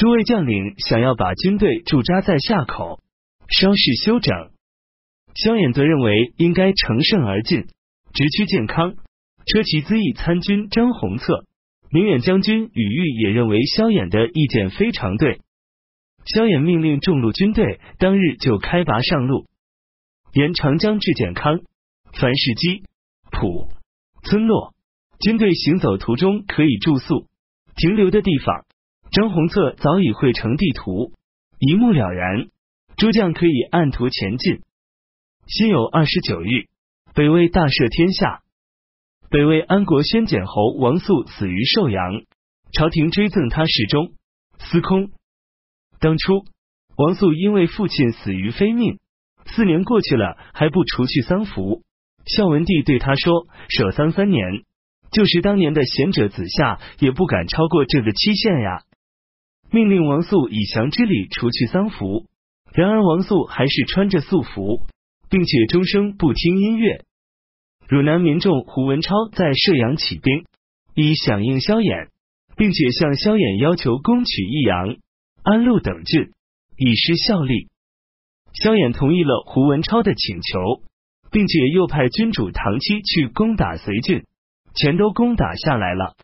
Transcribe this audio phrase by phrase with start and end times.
[0.00, 3.02] 诸位将领想要把军队驻扎在夏口，
[3.50, 4.34] 稍事休整。
[5.34, 7.66] 萧衍则认为应该乘胜而进，
[8.14, 8.94] 直趋健康。
[9.44, 11.44] 车骑资议参军张宏策、
[11.90, 15.42] 明远将军宇玉也认为萧衍的意见非常对。
[16.24, 19.44] 萧衍命令众路军队当日就开拔上路，
[20.32, 21.60] 沿长江至健康。
[22.14, 22.84] 凡是基
[23.30, 23.68] 浦
[24.24, 24.72] 村落，
[25.18, 27.26] 军队行走途中可以住宿
[27.76, 28.64] 停留的地方，
[29.12, 31.12] 张宏策早已绘成地图，
[31.58, 32.48] 一目了然。
[32.96, 34.60] 诸将可以按图前进。
[35.46, 36.68] 辛酉二十九日，
[37.14, 38.42] 北魏大赦天下。
[39.30, 42.22] 北魏安国宣简侯王肃死于寿阳，
[42.72, 44.12] 朝廷追赠他侍中、
[44.58, 45.10] 司空。
[45.98, 46.44] 当初
[46.96, 48.98] 王肃因为父亲死于非命，
[49.46, 51.82] 四年过去了还不除去丧服。
[52.26, 54.44] 孝文帝对他说：“守丧三年，
[55.10, 58.82] 就是当年的贤者子夏也不敢超过这个期限呀。”
[59.70, 62.26] 命令王肃以降之礼除去丧服。
[62.72, 64.86] 然而王肃还是穿着素服，
[65.28, 67.04] 并且终生不听音乐。
[67.88, 70.44] 汝南民众胡文超在射阳起兵，
[70.94, 72.08] 以响应萧衍，
[72.56, 74.96] 并且向萧衍要求攻取益阳、
[75.42, 76.30] 安陆等郡，
[76.76, 77.68] 以施效力。
[78.52, 80.82] 萧衍同意了胡文超的请求。
[81.32, 84.24] 并且又派君主唐期去攻打隋郡，
[84.74, 86.16] 全都攻打下来了。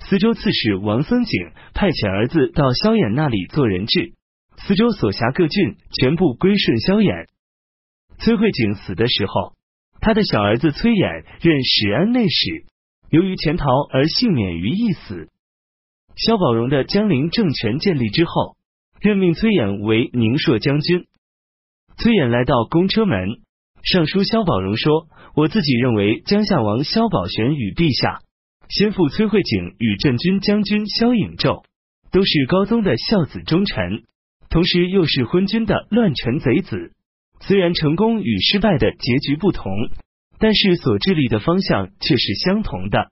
[0.00, 4.14] 司州刺史王僧景派遣儿子到萧衍那里做人质，
[4.56, 7.28] 司州所辖各郡全部归顺萧衍。
[8.18, 9.54] 崔慧景死的时候，
[10.00, 12.64] 他的小儿子崔琰任始安内史，
[13.10, 15.28] 由于潜逃而幸免于一死。
[16.16, 18.56] 萧宝荣的江陵政权建立之后，
[19.00, 21.06] 任命崔琰为宁朔将军。
[21.96, 23.28] 崔琰来到公车门。
[23.82, 28.20] 尚书萧宝荣说：“我自己认为，江夏王萧宝玄与陛下
[28.70, 31.64] 先父崔慧景与镇军将军萧颖胄
[32.12, 34.04] 都是高宗的孝子忠臣，
[34.48, 36.92] 同时又是昏君的乱臣贼子。
[37.40, 39.72] 虽然成功与失败的结局不同，
[40.38, 43.10] 但是所致力的方向却是相同的。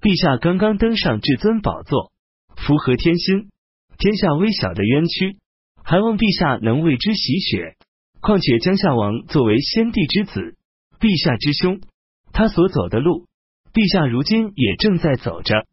[0.00, 2.10] 陛下刚刚登上至尊宝座，
[2.56, 3.50] 符合天心，
[3.98, 5.36] 天下微小的冤屈，
[5.84, 7.76] 还望陛下能为之洗雪。”
[8.22, 10.56] 况且江夏王作为先帝之子，
[10.98, 11.80] 陛下之兄，
[12.32, 13.26] 他所走的路，
[13.72, 15.66] 陛下如今也正在走着。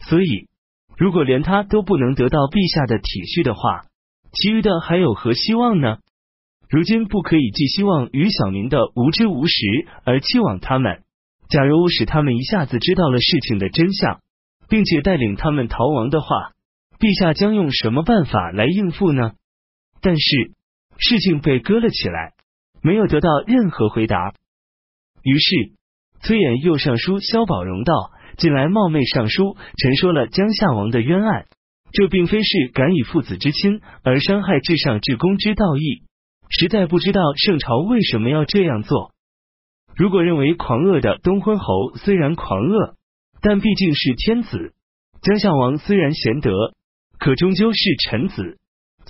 [0.00, 0.48] 所以，
[0.96, 3.86] 如果连他都不能得到陛下的体恤的话，
[4.32, 5.98] 其余的还有何希望呢？
[6.68, 9.56] 如今不可以寄希望于小民的无知无识
[10.04, 11.02] 而期望他们。
[11.48, 14.20] 假如使他们一下子知道了事情的真相，
[14.68, 16.52] 并且带领他们逃亡的话，
[16.98, 19.32] 陛下将用什么办法来应付呢？
[20.00, 20.52] 但是。
[21.00, 22.32] 事情被搁了起来，
[22.82, 24.34] 没有得到任何回答。
[25.22, 25.77] 于是
[26.20, 31.46] 崔琰又上书萧宝荣道：“近来冒昧上书，陈说了江夏王的冤案，
[31.92, 36.02] 这并非是敢以父子之亲而伤害至上至公之道义，
[36.48, 39.12] 实在不知道圣朝为什么要这样做。
[39.96, 42.94] 如果认为狂恶的东昏侯虽然狂恶，
[43.40, 44.72] 但毕竟是天子；
[45.22, 46.50] 江夏王虽然贤德，
[47.18, 48.58] 可终究是臣子。”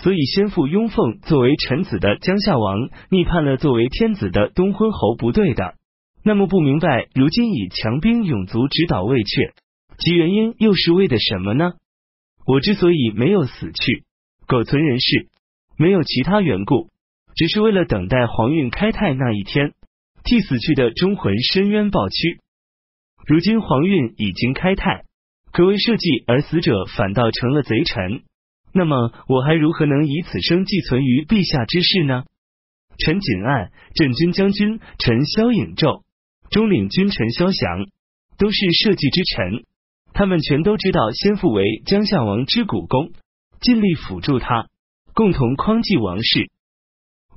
[0.00, 5.74] 所以，先父雍凤作为臣子的江夏王逆叛了作为天子的东昏侯，不对的。
[6.22, 9.52] 那么不明白，如今以强兵勇卒直捣魏阙，
[9.98, 11.74] 其原因又是为的什么呢？
[12.46, 14.04] 我之所以没有死去，
[14.46, 15.28] 苟存人世，
[15.76, 16.90] 没有其他缘故，
[17.34, 19.74] 只是为了等待皇运开泰那一天，
[20.24, 22.40] 替死去的忠魂伸冤报屈。
[23.26, 25.04] 如今皇运已经开泰，
[25.52, 28.22] 可为社稷而死者反倒成了贼臣。
[28.72, 32.24] 那么我还如何能以此生寄存于陛下之事呢？
[32.98, 36.02] 陈景案、镇军将军陈萧颖胄、
[36.50, 37.86] 中领军臣萧翔
[38.38, 39.64] 都是社稷之臣，
[40.12, 43.12] 他们全都知道先父为江夏王之股肱，
[43.60, 44.66] 尽力辅助他，
[45.12, 46.50] 共同匡济王室。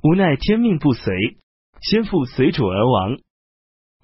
[0.02, 1.36] 无奈天命不遂，
[1.80, 3.18] 先父随主而亡。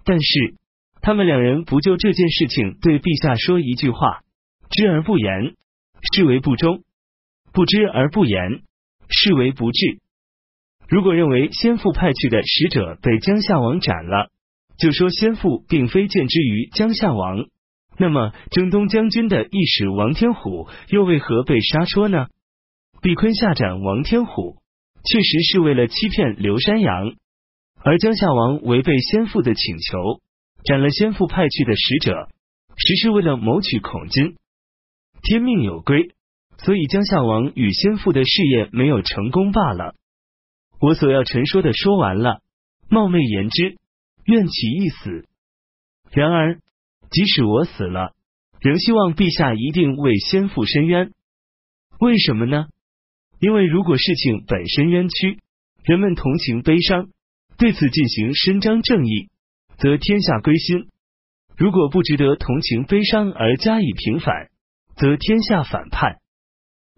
[0.04, 0.54] 但是
[1.00, 4.20] 他们两人不就这件事情对陛下说一句话，
[4.70, 5.54] 知而不言，
[6.12, 6.82] 是为不忠。
[7.52, 8.62] 不知而不言，
[9.08, 9.99] 视为不智。
[10.88, 14.31] 如果认为先父派去的使者被江夏王斩了，
[14.78, 17.46] 就说先父并非见之于江夏王，
[17.98, 22.28] 那么征东将军的义使王天虎又为何被杀戳呢？
[23.02, 24.56] 毕坤下斩王天虎，
[25.04, 27.12] 确实是为了欺骗刘山阳，
[27.82, 30.20] 而江夏王违背先父的请求，
[30.64, 32.28] 斩了先父派去的使者，
[32.76, 34.36] 实是为了谋取孔金。
[35.22, 36.14] 天命有归。
[36.60, 39.94] 所以江夏王与先父的事业没有成功罢了。
[40.80, 42.40] 我所要陈说的说完了，
[42.88, 43.76] 冒昧言之，
[44.28, 45.26] 愿其一死。
[46.12, 46.60] 然而，
[47.10, 48.14] 即使我死了，
[48.60, 51.12] 仍希望陛下一定为先父伸冤。
[51.98, 52.66] 为什么呢？
[53.40, 55.38] 因为如果事情本身冤屈，
[55.82, 57.08] 人们同情悲伤，
[57.56, 59.30] 对此进行伸张正义，
[59.78, 60.88] 则天下归心；
[61.56, 64.50] 如果不值得同情悲伤而加以平反，
[64.94, 66.19] 则天下反叛。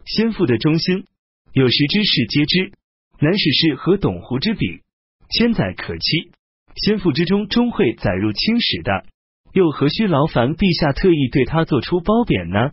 [0.04, 1.04] 先父的忠心，
[1.52, 2.72] 有识之士皆知，
[3.20, 4.82] 南史事和董狐之比，
[5.28, 6.32] 千载可期。
[6.80, 9.04] 先父之中终会载入青史的，
[9.52, 12.70] 又何须劳烦陛下特意对他做出褒贬呢？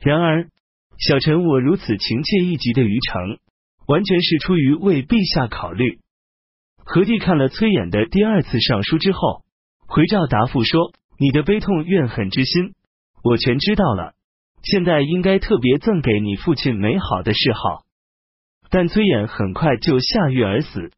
[0.00, 0.48] 然而，
[0.98, 3.38] 小臣我如此情切意急的于诚，
[3.86, 6.00] 完全是出于为陛下考虑。
[6.84, 9.42] 何帝看了崔琰的第二次上书之后，
[9.86, 12.74] 回诏答复说：“你的悲痛怨恨之心，
[13.24, 14.12] 我全知道了。
[14.62, 17.84] 现在应该特别赠给你父亲美好的谥号。”
[18.68, 20.92] 但崔琰很快就下狱而死。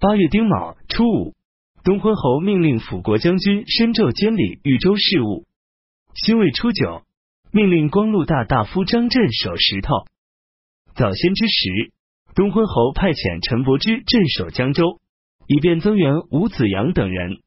[0.00, 1.34] 八月丁卯初五。
[1.82, 5.46] 东昏侯命令辅国将军申昼监理豫州事务。
[6.14, 7.04] 辛未初九，
[7.52, 10.04] 命令光禄大大夫张震守石头。
[10.94, 11.92] 早先之时，
[12.34, 15.00] 东昏侯派遣陈伯之镇守江州，
[15.46, 17.38] 以便增援吴子阳等人。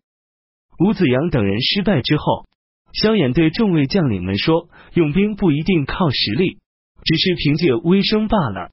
[0.79, 2.47] 吴子阳等人失败之后，
[2.91, 6.57] 萧衍对众位将领们说：“用兵不一定靠实力，
[7.03, 8.71] 只是凭借威声罢了。”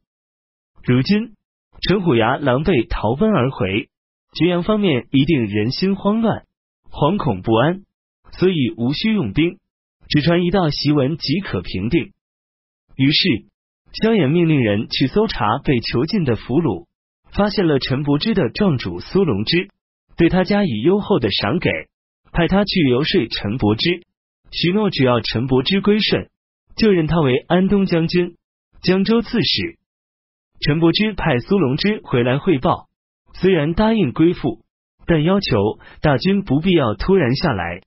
[0.85, 1.35] 如今
[1.83, 3.90] 陈虎牙狼狈逃奔而回。
[4.33, 6.45] 浔阳方面一定人心慌乱，
[6.89, 7.83] 惶恐不安，
[8.33, 9.59] 所以无需用兵，
[10.09, 12.13] 只传一道檄文即可平定。
[12.95, 13.47] 于是
[13.93, 16.87] 萧衍命令人去搜查被囚禁的俘虏，
[17.33, 19.69] 发现了陈伯之的壮主苏龙之，
[20.17, 21.69] 对他加以优厚的赏给，
[22.31, 24.03] 派他去游说陈伯之，
[24.53, 26.29] 许诺只要陈伯之归顺，
[26.77, 28.37] 就任他为安东将军、
[28.81, 29.79] 江州刺史。
[30.61, 32.90] 陈伯之派苏龙之回来汇报。
[33.35, 34.61] 虽然答应归附，
[35.07, 37.81] 但要求大军不必要突然下来。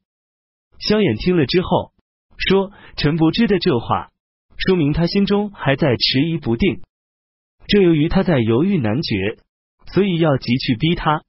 [0.79, 1.93] 萧衍听了之后
[2.37, 4.09] 说：“陈伯之的这话，
[4.57, 6.81] 说明他心中还在迟疑不定。
[7.67, 9.37] 这由于他在犹豫难决，
[9.85, 11.21] 所以要急去逼他。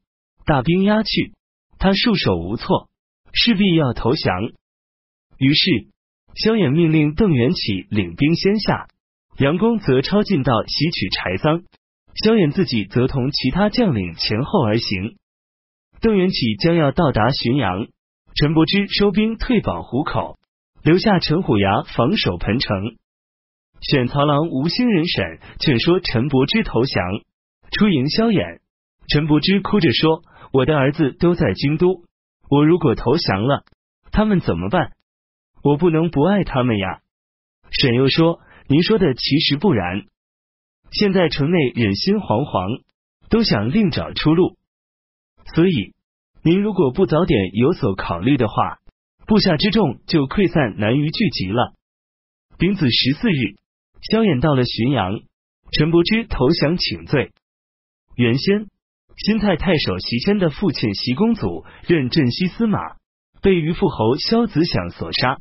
[0.47, 1.35] 大兵压去，
[1.79, 2.89] 他束手无措，
[3.33, 4.33] 势必要投降。
[5.39, 5.89] 于是，
[6.35, 8.89] 萧衍命令邓元起领兵先下，
[9.39, 11.63] 杨公则抄近道袭取柴桑。”
[12.15, 15.17] 萧衍自己则同其他将领前后而行。
[16.01, 17.89] 邓元起将要到达浔阳，
[18.35, 20.39] 陈伯之收兵退保湖口，
[20.83, 22.97] 留下陈虎牙防守彭城。
[23.81, 27.05] 选曹郎吴兴人审劝说陈伯之投降，
[27.71, 28.61] 出迎萧衍。
[29.09, 30.23] 陈伯之哭着说
[30.53, 32.05] ：“我的儿子都在京都，
[32.49, 33.65] 我如果投降了，
[34.13, 34.93] 他们怎么办？
[35.63, 37.01] 我不能不爱他们呀。”
[37.71, 40.05] 沈又说：“您说的其实不然。”
[40.95, 42.83] 现在城内人心惶惶，
[43.29, 44.57] 都想另找出路。
[45.55, 45.93] 所以，
[46.45, 48.79] 您如果不早点有所考虑的话，
[49.27, 51.75] 部下之众就溃散，难于聚集了。
[52.59, 53.57] 丙子十四日，
[54.03, 55.21] 萧衍到了浔阳，
[55.73, 57.33] 陈伯之投降请罪。
[58.15, 58.69] 原先，
[59.17, 62.79] 新太太守席谦的父亲席公祖任镇西司马，
[63.43, 65.41] 被于父侯萧子响所杀。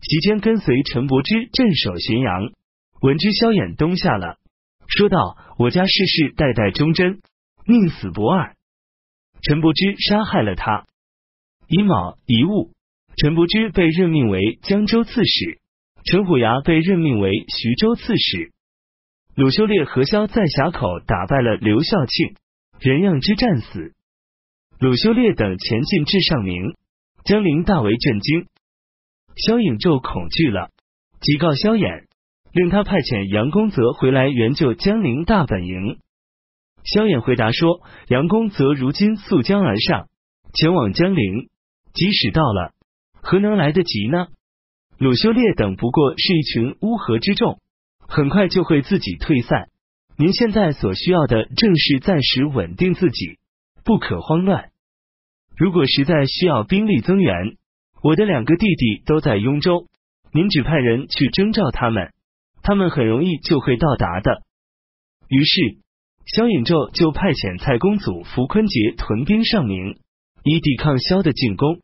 [0.00, 2.52] 席谦跟随陈伯之镇守浔阳，
[3.02, 4.38] 闻知萧衍东下了。
[4.96, 7.20] 说道：“我家世世代代忠贞，
[7.64, 8.56] 宁死不二。”
[9.42, 10.86] 陈伯之杀害了他。
[11.68, 12.72] 乙卯乙戊，
[13.16, 15.60] 陈伯之被任命为江州刺史，
[16.04, 18.52] 陈虎牙被任命为徐州刺史。
[19.36, 22.34] 鲁修烈何萧在峡口打败了刘孝庆，
[22.80, 23.94] 人让之战死。
[24.80, 26.74] 鲁修烈等前进至上明，
[27.24, 28.46] 江陵大为震惊。
[29.36, 30.70] 萧颖胄恐惧了，
[31.20, 32.09] 即告萧衍。
[32.52, 35.98] 令他派遣杨公泽回来援救江陵大本营。
[36.82, 40.08] 萧衍回答说：“杨公泽如今溯江而上，
[40.54, 41.48] 前往江陵，
[41.92, 42.72] 即使到了，
[43.22, 44.28] 何能来得及呢？
[44.98, 47.60] 鲁修烈等不过是一群乌合之众，
[48.08, 49.68] 很快就会自己退散。
[50.16, 53.38] 您现在所需要的正是暂时稳定自己，
[53.84, 54.70] 不可慌乱。
[55.56, 57.56] 如果实在需要兵力增援，
[58.02, 59.86] 我的两个弟弟都在雍州，
[60.32, 62.10] 您只派人去征召他们。”
[62.62, 64.42] 他们很容易就会到达的。
[65.28, 65.78] 于是，
[66.26, 69.98] 萧颖胄就派遣蔡公祖扶坤杰屯兵上明，
[70.44, 71.80] 以抵抗萧的进攻。